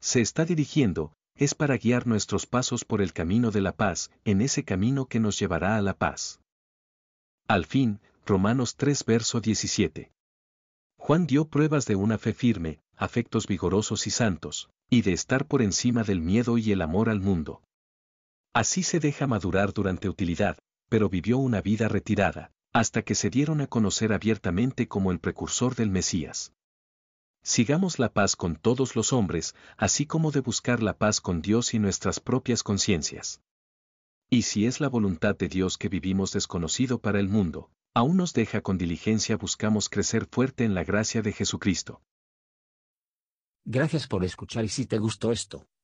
Se 0.00 0.20
está 0.20 0.44
dirigiendo, 0.44 1.14
es 1.34 1.54
para 1.54 1.78
guiar 1.78 2.06
nuestros 2.06 2.46
pasos 2.46 2.84
por 2.84 3.00
el 3.00 3.14
camino 3.14 3.50
de 3.50 3.62
la 3.62 3.72
paz, 3.72 4.10
en 4.24 4.42
ese 4.42 4.64
camino 4.64 5.06
que 5.06 5.18
nos 5.18 5.38
llevará 5.38 5.76
a 5.76 5.82
la 5.82 5.96
paz. 5.96 6.40
Al 7.48 7.64
fin, 7.64 8.00
Romanos 8.26 8.76
3 8.76 9.04
verso 9.06 9.40
17. 9.40 10.12
Juan 10.98 11.26
dio 11.26 11.48
pruebas 11.48 11.86
de 11.86 11.96
una 11.96 12.18
fe 12.18 12.34
firme, 12.34 12.80
afectos 12.96 13.46
vigorosos 13.46 14.06
y 14.06 14.10
santos, 14.10 14.68
y 14.90 15.02
de 15.02 15.12
estar 15.12 15.46
por 15.46 15.62
encima 15.62 16.02
del 16.02 16.20
miedo 16.20 16.58
y 16.58 16.72
el 16.72 16.82
amor 16.82 17.08
al 17.08 17.20
mundo. 17.20 17.62
Así 18.52 18.82
se 18.82 19.00
deja 19.00 19.26
madurar 19.26 19.72
durante 19.72 20.08
utilidad, 20.08 20.58
pero 20.88 21.08
vivió 21.08 21.38
una 21.38 21.60
vida 21.60 21.88
retirada, 21.88 22.52
hasta 22.72 23.02
que 23.02 23.14
se 23.14 23.30
dieron 23.30 23.60
a 23.60 23.66
conocer 23.66 24.12
abiertamente 24.12 24.88
como 24.88 25.12
el 25.12 25.18
precursor 25.18 25.74
del 25.74 25.90
Mesías. 25.90 26.52
Sigamos 27.42 27.98
la 27.98 28.12
paz 28.12 28.36
con 28.36 28.56
todos 28.56 28.96
los 28.96 29.12
hombres, 29.12 29.54
así 29.76 30.04
como 30.04 30.32
de 30.32 30.40
buscar 30.40 30.82
la 30.82 30.98
paz 30.98 31.20
con 31.20 31.42
Dios 31.42 31.74
y 31.74 31.78
nuestras 31.78 32.18
propias 32.20 32.62
conciencias. 32.62 33.40
Y 34.28 34.42
si 34.42 34.66
es 34.66 34.80
la 34.80 34.88
voluntad 34.88 35.36
de 35.36 35.48
Dios 35.48 35.78
que 35.78 35.88
vivimos 35.88 36.32
desconocido 36.32 36.98
para 36.98 37.20
el 37.20 37.28
mundo, 37.28 37.70
aún 37.94 38.16
nos 38.16 38.32
deja 38.32 38.60
con 38.60 38.78
diligencia 38.78 39.36
buscamos 39.36 39.88
crecer 39.88 40.26
fuerte 40.26 40.64
en 40.64 40.74
la 40.74 40.84
gracia 40.84 41.22
de 41.22 41.32
Jesucristo. 41.32 42.02
Gracias 43.64 44.06
por 44.06 44.24
escuchar 44.24 44.64
y 44.64 44.68
si 44.68 44.86
te 44.86 44.98
gustó 44.98 45.32
esto, 45.32 45.66